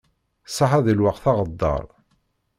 [0.55, 1.85] Ṣaḥḥa di lweqt aɣeddar.